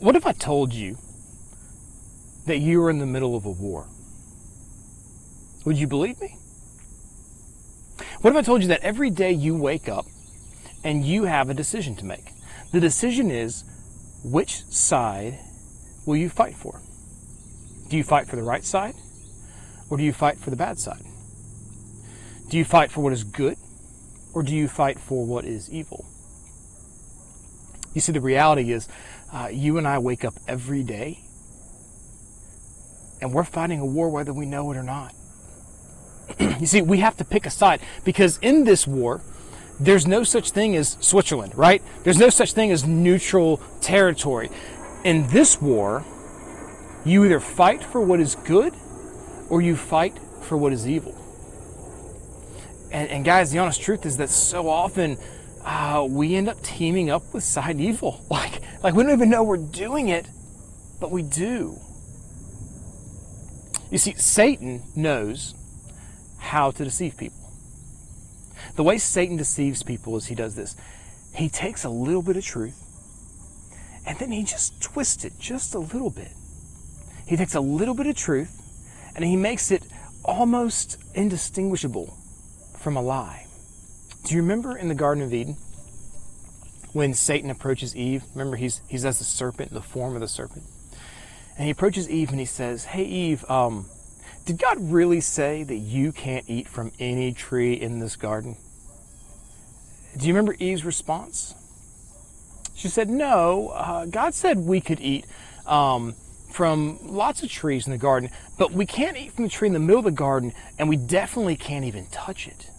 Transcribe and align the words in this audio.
What 0.00 0.16
if 0.16 0.26
I 0.26 0.32
told 0.32 0.72
you 0.72 0.96
that 2.46 2.56
you 2.56 2.80
were 2.80 2.88
in 2.88 3.00
the 3.00 3.06
middle 3.06 3.36
of 3.36 3.44
a 3.44 3.50
war? 3.50 3.86
Would 5.66 5.76
you 5.76 5.86
believe 5.86 6.18
me? 6.22 6.36
What 8.22 8.30
if 8.30 8.36
I 8.36 8.40
told 8.40 8.62
you 8.62 8.68
that 8.68 8.80
every 8.80 9.10
day 9.10 9.30
you 9.30 9.54
wake 9.54 9.90
up 9.90 10.06
and 10.82 11.04
you 11.04 11.24
have 11.24 11.50
a 11.50 11.54
decision 11.54 11.96
to 11.96 12.06
make? 12.06 12.32
The 12.72 12.80
decision 12.80 13.30
is 13.30 13.64
which 14.24 14.64
side 14.64 15.38
will 16.06 16.16
you 16.16 16.30
fight 16.30 16.56
for? 16.56 16.80
Do 17.90 17.98
you 17.98 18.02
fight 18.02 18.26
for 18.26 18.36
the 18.36 18.42
right 18.42 18.64
side 18.64 18.94
or 19.90 19.98
do 19.98 20.02
you 20.02 20.14
fight 20.14 20.38
for 20.38 20.48
the 20.48 20.56
bad 20.56 20.78
side? 20.78 21.02
Do 22.48 22.56
you 22.56 22.64
fight 22.64 22.90
for 22.90 23.02
what 23.02 23.12
is 23.12 23.22
good 23.22 23.58
or 24.32 24.42
do 24.42 24.54
you 24.56 24.66
fight 24.66 24.98
for 24.98 25.26
what 25.26 25.44
is 25.44 25.70
evil? 25.70 26.06
You 27.92 28.00
see, 28.00 28.12
the 28.12 28.20
reality 28.20 28.72
is, 28.72 28.88
uh, 29.32 29.48
you 29.50 29.78
and 29.78 29.86
I 29.86 29.98
wake 29.98 30.24
up 30.24 30.34
every 30.48 30.82
day 30.82 31.20
and 33.20 33.32
we're 33.32 33.44
fighting 33.44 33.80
a 33.80 33.86
war 33.86 34.08
whether 34.08 34.32
we 34.32 34.46
know 34.46 34.70
it 34.72 34.76
or 34.76 34.82
not. 34.82 35.14
you 36.60 36.66
see, 36.66 36.82
we 36.82 36.98
have 36.98 37.16
to 37.18 37.24
pick 37.24 37.46
a 37.46 37.50
side 37.50 37.80
because 38.04 38.38
in 38.38 38.64
this 38.64 38.86
war, 38.86 39.20
there's 39.78 40.06
no 40.06 40.24
such 40.24 40.50
thing 40.50 40.76
as 40.76 40.96
Switzerland, 41.00 41.56
right? 41.56 41.82
There's 42.02 42.18
no 42.18 42.28
such 42.28 42.52
thing 42.52 42.70
as 42.70 42.86
neutral 42.86 43.58
territory. 43.80 44.50
In 45.04 45.26
this 45.28 45.60
war, 45.60 46.04
you 47.04 47.24
either 47.24 47.40
fight 47.40 47.82
for 47.82 48.00
what 48.00 48.20
is 48.20 48.34
good 48.34 48.74
or 49.48 49.62
you 49.62 49.76
fight 49.76 50.18
for 50.42 50.56
what 50.56 50.72
is 50.72 50.86
evil. 50.86 51.16
And, 52.92 53.08
and 53.08 53.24
guys, 53.24 53.50
the 53.50 53.58
honest 53.58 53.80
truth 53.80 54.04
is 54.04 54.16
that 54.18 54.28
so 54.28 54.68
often 54.68 55.16
uh, 55.64 56.06
we 56.08 56.34
end 56.34 56.48
up 56.48 56.60
teaming 56.62 57.10
up 57.10 57.22
with 57.32 57.44
side 57.44 57.80
evil. 57.80 58.24
Like, 58.30 58.62
like 58.82 58.94
we 58.94 59.02
don't 59.02 59.12
even 59.12 59.30
know 59.30 59.42
we're 59.42 59.56
doing 59.56 60.08
it, 60.08 60.26
but 61.00 61.10
we 61.10 61.22
do. 61.22 61.76
You 63.90 63.98
see, 63.98 64.14
Satan 64.14 64.82
knows 64.94 65.54
how 66.38 66.70
to 66.70 66.84
deceive 66.84 67.16
people. 67.16 67.36
The 68.76 68.82
way 68.82 68.98
Satan 68.98 69.36
deceives 69.36 69.82
people 69.82 70.16
is 70.16 70.26
he 70.26 70.34
does 70.34 70.54
this. 70.54 70.76
He 71.34 71.48
takes 71.48 71.84
a 71.84 71.90
little 71.90 72.22
bit 72.22 72.36
of 72.36 72.44
truth 72.44 72.86
and 74.06 74.18
then 74.18 74.30
he 74.30 74.44
just 74.44 74.80
twists 74.82 75.24
it 75.24 75.32
just 75.38 75.74
a 75.74 75.78
little 75.78 76.10
bit. 76.10 76.32
He 77.26 77.36
takes 77.36 77.54
a 77.54 77.60
little 77.60 77.94
bit 77.94 78.06
of 78.06 78.16
truth 78.16 78.56
and 79.14 79.24
he 79.24 79.36
makes 79.36 79.70
it 79.70 79.84
almost 80.24 80.98
indistinguishable 81.14 82.16
from 82.78 82.96
a 82.96 83.02
lie. 83.02 83.46
Do 84.24 84.34
you 84.34 84.42
remember 84.42 84.76
in 84.76 84.88
the 84.88 84.94
Garden 84.94 85.22
of 85.22 85.34
Eden 85.34 85.56
when 86.92 87.14
Satan 87.14 87.50
approaches 87.50 87.96
Eve? 87.96 88.24
Remember, 88.34 88.56
he's, 88.56 88.80
he's 88.88 89.04
as 89.04 89.18
the 89.18 89.24
serpent, 89.24 89.72
the 89.72 89.80
form 89.80 90.14
of 90.14 90.20
the 90.20 90.28
serpent. 90.28 90.64
And 91.56 91.64
he 91.66 91.70
approaches 91.70 92.08
Eve 92.08 92.30
and 92.30 92.40
he 92.40 92.46
says, 92.46 92.84
Hey, 92.84 93.04
Eve, 93.04 93.48
um, 93.50 93.86
did 94.46 94.58
God 94.58 94.78
really 94.80 95.20
say 95.20 95.62
that 95.62 95.76
you 95.76 96.12
can't 96.12 96.48
eat 96.48 96.66
from 96.68 96.92
any 96.98 97.32
tree 97.32 97.74
in 97.74 98.00
this 98.00 98.16
garden? 98.16 98.56
Do 100.16 100.26
you 100.26 100.34
remember 100.34 100.56
Eve's 100.58 100.84
response? 100.84 101.54
She 102.74 102.88
said, 102.88 103.08
No, 103.08 103.68
uh, 103.68 104.06
God 104.06 104.34
said 104.34 104.58
we 104.58 104.80
could 104.80 105.00
eat 105.00 105.26
um, 105.66 106.14
from 106.50 106.98
lots 107.02 107.42
of 107.42 107.50
trees 107.50 107.86
in 107.86 107.92
the 107.92 107.98
garden, 107.98 108.30
but 108.58 108.72
we 108.72 108.86
can't 108.86 109.16
eat 109.16 109.32
from 109.32 109.44
the 109.44 109.50
tree 109.50 109.68
in 109.68 109.74
the 109.74 109.78
middle 109.78 109.98
of 109.98 110.04
the 110.04 110.10
garden, 110.10 110.52
and 110.78 110.88
we 110.88 110.96
definitely 110.96 111.56
can't 111.56 111.84
even 111.84 112.06
touch 112.06 112.48
it. 112.48 112.70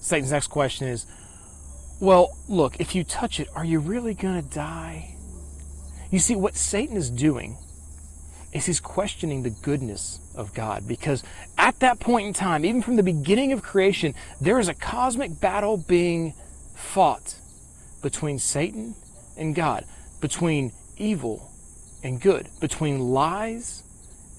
Satan's 0.00 0.32
next 0.32 0.48
question 0.48 0.88
is, 0.88 1.06
Well, 2.00 2.34
look, 2.48 2.80
if 2.80 2.94
you 2.94 3.04
touch 3.04 3.40
it, 3.40 3.48
are 3.54 3.64
you 3.64 3.78
really 3.78 4.14
going 4.14 4.42
to 4.42 4.48
die? 4.48 5.16
You 6.10 6.18
see, 6.18 6.34
what 6.34 6.56
Satan 6.56 6.96
is 6.96 7.10
doing 7.10 7.58
is 8.54 8.64
he's 8.64 8.80
questioning 8.80 9.42
the 9.42 9.50
goodness 9.50 10.18
of 10.34 10.54
God 10.54 10.88
because 10.88 11.22
at 11.58 11.78
that 11.80 12.00
point 12.00 12.26
in 12.26 12.32
time, 12.32 12.64
even 12.64 12.80
from 12.80 12.96
the 12.96 13.02
beginning 13.02 13.52
of 13.52 13.62
creation, 13.62 14.14
there 14.40 14.58
is 14.58 14.68
a 14.68 14.74
cosmic 14.74 15.38
battle 15.40 15.76
being 15.76 16.32
fought 16.74 17.36
between 18.02 18.38
Satan 18.38 18.94
and 19.36 19.54
God, 19.54 19.84
between 20.22 20.72
evil 20.96 21.50
and 22.02 22.18
good, 22.18 22.48
between 22.60 22.98
lies 22.98 23.82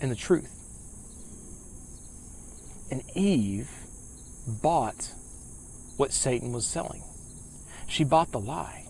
and 0.01 0.09
the 0.09 0.15
truth. 0.15 0.57
And 2.89 3.03
Eve 3.15 3.69
bought 4.63 5.11
what 5.97 6.11
Satan 6.11 6.51
was 6.51 6.65
selling. 6.65 7.03
She 7.91 8.05
bought 8.05 8.31
the 8.31 8.39
lie. 8.39 8.85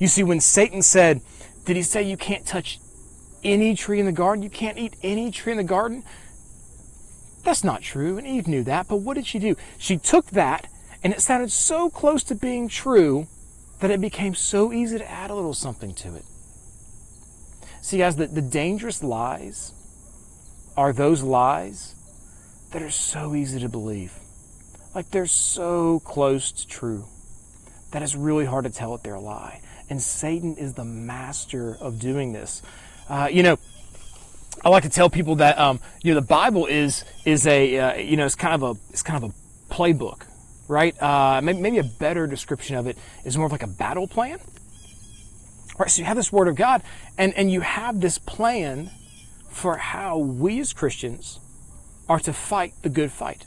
You 0.00 0.08
see, 0.08 0.22
when 0.22 0.40
Satan 0.40 0.80
said, 0.80 1.20
Did 1.66 1.76
he 1.76 1.82
say 1.82 2.02
you 2.02 2.16
can't 2.16 2.46
touch 2.46 2.80
any 3.44 3.74
tree 3.74 4.00
in 4.00 4.06
the 4.06 4.12
garden? 4.12 4.42
You 4.42 4.48
can't 4.48 4.78
eat 4.78 4.96
any 5.02 5.30
tree 5.30 5.52
in 5.52 5.58
the 5.58 5.64
garden? 5.64 6.02
That's 7.44 7.62
not 7.62 7.82
true, 7.82 8.16
and 8.16 8.26
Eve 8.26 8.48
knew 8.48 8.64
that, 8.64 8.88
but 8.88 8.96
what 8.96 9.14
did 9.14 9.26
she 9.26 9.38
do? 9.38 9.56
She 9.76 9.98
took 9.98 10.26
that, 10.30 10.68
and 11.04 11.12
it 11.12 11.20
sounded 11.20 11.52
so 11.52 11.90
close 11.90 12.24
to 12.24 12.34
being 12.34 12.66
true 12.66 13.26
that 13.80 13.90
it 13.90 14.00
became 14.00 14.34
so 14.34 14.72
easy 14.72 14.96
to 14.96 15.10
add 15.10 15.30
a 15.30 15.34
little 15.34 15.52
something 15.52 15.94
to 15.96 16.16
it. 16.16 16.24
See, 17.82 17.98
guys, 17.98 18.16
the, 18.16 18.26
the 18.26 18.42
dangerous 18.42 19.02
lies 19.02 19.72
are 20.78 20.94
those 20.94 21.22
lies 21.22 21.94
that 22.72 22.80
are 22.80 22.90
so 22.90 23.34
easy 23.34 23.60
to 23.60 23.68
believe. 23.68 24.14
Like 24.94 25.10
they're 25.10 25.26
so 25.26 26.00
close 26.00 26.50
to 26.52 26.66
true 26.66 27.04
that 27.90 28.02
it's 28.02 28.14
really 28.14 28.44
hard 28.44 28.64
to 28.64 28.70
tell 28.70 28.92
that 28.92 29.02
they're 29.02 29.14
a 29.14 29.20
lie. 29.20 29.60
And 29.88 30.02
Satan 30.02 30.56
is 30.56 30.74
the 30.74 30.84
master 30.84 31.76
of 31.80 31.98
doing 31.98 32.32
this. 32.32 32.62
Uh, 33.08 33.28
you 33.30 33.42
know, 33.42 33.58
I 34.64 34.68
like 34.68 34.82
to 34.82 34.88
tell 34.88 35.08
people 35.10 35.36
that 35.36 35.58
um, 35.58 35.80
you 36.02 36.12
know 36.12 36.20
the 36.20 36.26
Bible 36.26 36.66
is 36.66 37.04
is 37.24 37.46
a 37.46 37.78
uh, 37.78 37.94
you 37.96 38.16
know 38.16 38.26
it's 38.26 38.34
kind 38.34 38.54
of 38.54 38.62
a 38.62 38.80
it's 38.90 39.02
kind 39.02 39.22
of 39.22 39.30
a 39.30 39.72
playbook, 39.72 40.26
right? 40.66 41.00
Uh, 41.00 41.40
maybe, 41.42 41.60
maybe 41.60 41.78
a 41.78 41.84
better 41.84 42.26
description 42.26 42.76
of 42.76 42.86
it 42.86 42.98
is 43.24 43.36
more 43.36 43.46
of 43.46 43.52
like 43.52 43.62
a 43.62 43.68
battle 43.68 44.08
plan. 44.08 44.38
Right, 45.78 45.90
so 45.90 46.00
you 46.00 46.06
have 46.06 46.16
this 46.16 46.32
Word 46.32 46.48
of 46.48 46.56
God, 46.56 46.82
and 47.18 47.34
and 47.34 47.50
you 47.50 47.60
have 47.60 48.00
this 48.00 48.18
plan 48.18 48.90
for 49.50 49.76
how 49.76 50.18
we 50.18 50.58
as 50.58 50.72
Christians 50.72 51.38
are 52.08 52.18
to 52.20 52.32
fight 52.32 52.74
the 52.82 52.88
good 52.88 53.12
fight, 53.12 53.44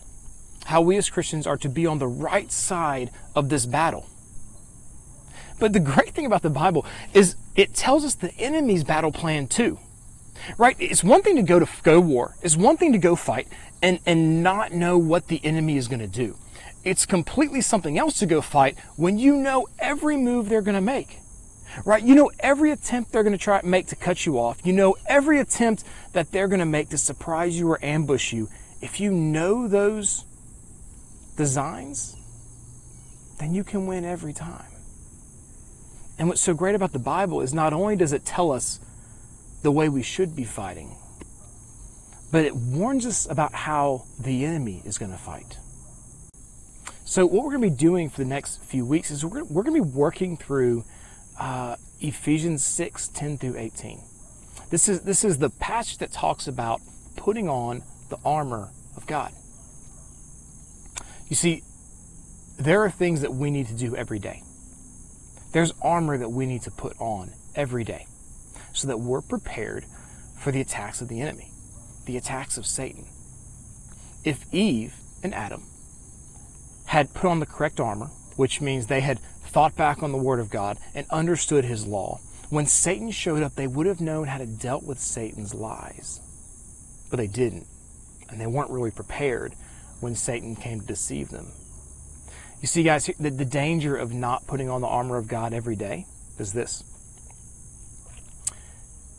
how 0.65 0.81
we 0.81 0.95
as 0.97 1.09
Christians 1.09 1.47
are 1.47 1.57
to 1.57 1.69
be 1.69 1.85
on 1.85 1.99
the 1.99 2.07
right 2.07 2.51
side 2.51 3.11
of 3.35 3.49
this 3.49 3.65
battle. 3.65 4.05
But 5.59 5.73
the 5.73 5.79
great 5.79 6.11
thing 6.11 6.25
about 6.25 6.41
the 6.41 6.49
Bible 6.49 6.85
is 7.13 7.35
it 7.55 7.73
tells 7.73 8.05
us 8.05 8.15
the 8.15 8.33
enemy's 8.39 8.83
battle 8.83 9.11
plan 9.11 9.47
too. 9.47 9.77
Right? 10.57 10.75
It's 10.79 11.03
one 11.03 11.21
thing 11.21 11.35
to 11.35 11.41
go 11.41 11.59
to 11.59 11.67
go 11.83 11.99
war. 11.99 12.35
It's 12.41 12.55
one 12.55 12.77
thing 12.77 12.93
to 12.93 12.97
go 12.97 13.15
fight 13.15 13.47
and, 13.81 13.99
and 14.05 14.41
not 14.41 14.71
know 14.71 14.97
what 14.97 15.27
the 15.27 15.43
enemy 15.43 15.77
is 15.77 15.87
going 15.87 15.99
to 15.99 16.07
do. 16.07 16.37
It's 16.83 17.05
completely 17.05 17.59
something 17.59 17.97
else 17.97 18.19
to 18.19 18.25
go 18.25 18.39
fight 18.39 18.77
when 18.95 19.19
you 19.19 19.35
know 19.35 19.67
every 19.79 20.15
move 20.15 20.47
they're 20.47 20.61
going 20.61 20.75
to 20.75 20.81
make. 20.81 21.17
Right? 21.85 22.01
You 22.01 22.15
know 22.15 22.31
every 22.39 22.71
attempt 22.71 23.11
they're 23.11 23.23
going 23.23 23.37
to 23.37 23.43
try 23.43 23.59
to 23.59 23.67
make 23.67 23.87
to 23.87 23.95
cut 23.95 24.25
you 24.25 24.39
off. 24.39 24.65
You 24.65 24.73
know 24.73 24.95
every 25.07 25.39
attempt 25.39 25.83
that 26.13 26.31
they're 26.31 26.47
going 26.47 26.59
to 26.59 26.65
make 26.65 26.89
to 26.89 26.97
surprise 26.97 27.59
you 27.59 27.69
or 27.69 27.83
ambush 27.83 28.31
you. 28.31 28.47
If 28.81 29.01
you 29.01 29.11
know 29.11 29.67
those 29.67 30.23
designs, 31.35 32.15
then 33.39 33.53
you 33.53 33.63
can 33.63 33.85
win 33.87 34.05
every 34.05 34.33
time. 34.33 34.65
And 36.19 36.27
what's 36.27 36.41
so 36.41 36.53
great 36.53 36.75
about 36.75 36.91
the 36.91 36.99
Bible 36.99 37.39
is 37.41 37.53
not 37.53 37.71
only 37.71 37.95
does 37.95 38.11
it 38.11 38.25
tell 38.25 38.51
us 38.51 38.81
the 39.63 39.71
way 39.71 39.87
we 39.87 40.03
should 40.03 40.35
be 40.35 40.43
fighting, 40.43 40.97
but 42.29 42.43
it 42.43 42.53
warns 42.53 43.05
us 43.05 43.25
about 43.29 43.53
how 43.53 44.03
the 44.19 44.43
enemy 44.45 44.81
is 44.85 44.97
going 44.97 45.11
to 45.11 45.17
fight. 45.17 45.57
So, 47.05 47.25
what 47.25 47.45
we're 47.45 47.51
going 47.51 47.63
to 47.63 47.69
be 47.69 47.75
doing 47.75 48.09
for 48.09 48.17
the 48.17 48.29
next 48.29 48.61
few 48.63 48.85
weeks 48.85 49.09
is 49.09 49.25
we're, 49.25 49.45
we're 49.45 49.63
going 49.63 49.81
to 49.81 49.83
be 49.83 49.95
working 49.95 50.35
through 50.35 50.83
uh, 51.39 51.77
Ephesians 52.01 52.63
6 52.65 53.07
10 53.07 53.37
through 53.37 53.57
18. 53.57 54.01
This 54.69 54.89
is, 54.89 55.01
this 55.01 55.23
is 55.23 55.39
the 55.39 55.49
passage 55.49 55.97
that 55.99 56.11
talks 56.11 56.47
about 56.47 56.81
putting 57.15 57.49
on 57.49 57.81
the 58.09 58.17
armor 58.23 58.69
of 58.95 59.07
God. 59.07 59.31
You 61.29 61.35
see, 61.35 61.63
there 62.59 62.83
are 62.83 62.91
things 62.91 63.21
that 63.21 63.33
we 63.33 63.49
need 63.49 63.67
to 63.67 63.75
do 63.75 63.95
every 63.95 64.19
day. 64.19 64.43
There's 65.51 65.73
armor 65.81 66.17
that 66.17 66.29
we 66.29 66.45
need 66.45 66.61
to 66.63 66.71
put 66.71 66.99
on 66.99 67.31
every 67.55 67.83
day 67.83 68.05
so 68.73 68.87
that 68.87 68.99
we're 68.99 69.21
prepared 69.21 69.85
for 70.37 70.51
the 70.51 70.61
attacks 70.61 71.01
of 71.01 71.07
the 71.07 71.21
enemy, 71.21 71.51
the 72.05 72.17
attacks 72.17 72.57
of 72.57 72.65
Satan. 72.65 73.05
If 74.23 74.45
Eve 74.53 74.95
and 75.23 75.33
Adam 75.33 75.63
had 76.85 77.13
put 77.13 77.29
on 77.29 77.39
the 77.39 77.45
correct 77.45 77.79
armor, 77.79 78.07
which 78.35 78.61
means 78.61 78.87
they 78.87 79.01
had 79.01 79.19
thought 79.19 79.75
back 79.75 80.03
on 80.03 80.11
the 80.11 80.17
Word 80.17 80.39
of 80.39 80.49
God 80.49 80.77
and 80.93 81.05
understood 81.09 81.65
His 81.65 81.85
law, 81.85 82.19
when 82.49 82.65
Satan 82.65 83.11
showed 83.11 83.43
up, 83.43 83.55
they 83.55 83.67
would 83.67 83.85
have 83.85 84.01
known 84.01 84.27
how 84.27 84.37
to 84.37 84.45
deal 84.45 84.81
with 84.83 84.99
Satan's 84.99 85.53
lies. 85.53 86.19
But 87.09 87.17
they 87.17 87.27
didn't. 87.27 87.67
And 88.29 88.39
they 88.39 88.47
weren't 88.47 88.71
really 88.71 88.91
prepared 88.91 89.53
when 89.99 90.15
Satan 90.15 90.55
came 90.55 90.81
to 90.81 90.85
deceive 90.87 91.29
them. 91.29 91.51
You 92.61 92.67
see, 92.67 92.83
guys, 92.83 93.05
the, 93.19 93.29
the 93.29 93.45
danger 93.45 93.95
of 93.95 94.13
not 94.13 94.45
putting 94.45 94.69
on 94.69 94.81
the 94.81 94.87
armor 94.87 95.17
of 95.17 95.27
God 95.27 95.53
every 95.53 95.75
day 95.75 96.05
is 96.37 96.51
this 96.53 96.83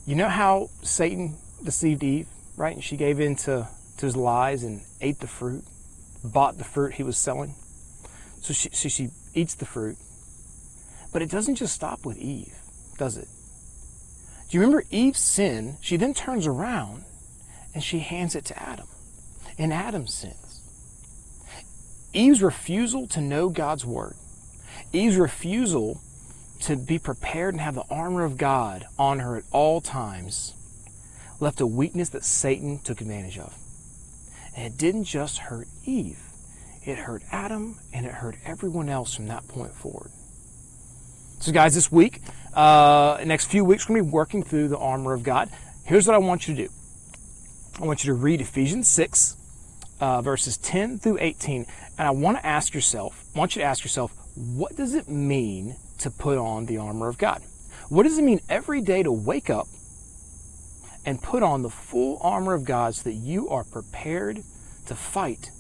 You 0.07 0.15
know 0.15 0.29
how 0.29 0.69
Satan 0.83 1.37
deceived 1.65 2.03
Eve, 2.03 2.29
right? 2.57 2.75
And 2.75 2.85
she 2.85 2.97
gave 2.97 3.19
in 3.21 3.37
to, 3.37 3.69
to 3.99 4.07
his 4.07 4.17
lies 4.17 4.63
and 4.63 4.83
ate 5.01 5.21
the 5.21 5.27
fruit, 5.27 5.65
bought 6.23 6.59
the 6.59 6.65
fruit 6.65 6.95
he 6.95 7.03
was 7.03 7.17
selling. 7.17 7.55
So 8.41 8.53
she, 8.53 8.71
so 8.71 8.89
she 8.89 9.09
eats 9.35 9.55
the 9.55 9.67
fruit. 9.67 9.97
But 11.13 11.23
it 11.23 11.31
doesn't 11.31 11.57
just 11.57 11.75
stop 11.75 12.05
with 12.05 12.19
Eve, 12.19 12.55
does 12.99 13.17
it? 13.17 13.29
Do 14.49 14.57
you 14.57 14.61
remember 14.61 14.85
Eve's 14.91 15.21
sin? 15.21 15.77
She 15.81 15.97
then 15.97 16.13
turns 16.13 16.47
around 16.47 17.05
and 17.75 17.83
she 17.83 18.01
hands 18.01 18.35
it 18.35 18.45
to 18.47 18.63
Adam. 18.63 18.87
And 19.59 19.73
Adam 19.73 20.07
sins. 20.07 20.50
Eve's 22.13 22.43
refusal 22.43 23.07
to 23.09 23.21
know 23.21 23.49
God's 23.49 23.85
word, 23.85 24.15
Eve's 24.93 25.17
refusal 25.17 26.01
to 26.61 26.77
be 26.77 26.99
prepared 26.99 27.55
and 27.55 27.61
have 27.61 27.75
the 27.75 27.85
armor 27.91 28.25
of 28.25 28.37
God 28.37 28.85
on 28.99 29.21
her 29.21 29.37
at 29.37 29.45
all 29.51 29.81
times, 29.81 30.55
left 31.39 31.61
a 31.61 31.67
weakness 31.67 32.11
that 32.11 32.25
Satan 32.25 32.79
took 32.79 33.01
advantage 33.01 33.39
of. 33.39 33.55
And 34.57 34.67
it 34.67 34.79
didn't 34.79 35.05
just 35.05 35.39
hurt 35.39 35.69
Eve, 35.85 36.19
it 36.85 36.99
hurt 36.99 37.23
Adam 37.31 37.79
and 37.93 38.05
it 38.05 38.13
hurt 38.13 38.37
everyone 38.45 38.89
else 38.89 39.15
from 39.15 39.27
that 39.29 39.47
point 39.49 39.73
forward. 39.73 40.11
So, 41.41 41.53
guys, 41.53 41.75
this 41.75 41.91
week, 41.91 42.21
uh, 42.53 43.19
next 43.25 43.47
few 43.47 43.65
weeks, 43.65 43.89
we're 43.89 43.95
going 43.95 44.05
to 44.05 44.11
be 44.11 44.15
working 44.15 44.43
through 44.43 44.69
the 44.69 44.77
armor 44.77 45.15
of 45.15 45.23
God. 45.23 45.49
Here's 45.85 46.07
what 46.07 46.15
I 46.15 46.19
want 46.19 46.47
you 46.47 46.55
to 46.55 46.65
do 46.65 46.73
I 47.81 47.87
want 47.87 48.05
you 48.05 48.13
to 48.13 48.15
read 48.15 48.43
Ephesians 48.43 48.89
6, 48.89 49.37
uh, 50.01 50.23
verses 50.23 50.57
10 50.59 50.99
through 50.99 51.19
18. 51.21 51.67
And 51.99 52.09
I 52.09 52.11
want 52.11 52.39
to 52.39 52.47
ask 52.47 52.75
yourself, 52.75 53.25
I 53.35 53.39
want 53.39 53.55
you 53.55 53.63
to 53.63 53.67
ask 53.67 53.85
yourself, 53.85 54.13
what 54.35 54.77
does 54.77 54.95
it 54.95 55.09
mean 55.09 55.77
to 55.99 56.11
put 56.11 56.39
on 56.39 56.67
the 56.67 56.79
armor 56.79 57.09
of 57.09 57.19
God? 57.19 57.43
What 57.89 58.05
does 58.05 58.19
it 58.19 58.23
mean 58.23 58.41
every 58.49 58.81
day 58.81 59.03
to 59.03 59.13
wake 59.13 59.51
up 59.51 59.67
and 61.05 61.21
put 61.23 61.43
on 61.43 61.63
the 61.63 61.71
full 61.71 62.19
armor 62.23 62.55
of 62.55 62.65
God 62.65 62.95
so 62.95 63.11
that 63.11 63.17
you 63.17 63.49
are 63.49 63.65
prepared 63.65 64.37
to 64.87 64.95
fight 64.95 65.51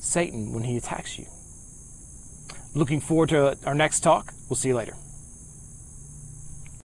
Satan 0.00 0.52
when 0.52 0.64
he 0.64 0.76
attacks 0.76 1.18
you? 1.18 1.26
Looking 2.74 3.00
forward 3.00 3.28
to 3.30 3.56
our 3.66 3.74
next 3.74 4.00
talk. 4.00 4.32
We'll 4.48 4.56
see 4.56 4.68
you 4.68 4.74
later. 4.74 4.94